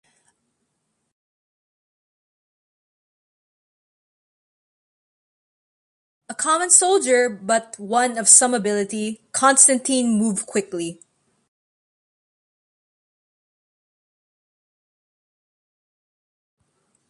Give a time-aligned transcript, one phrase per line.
[6.27, 11.03] A common soldier, but one of some ability, Constantine moved quickly.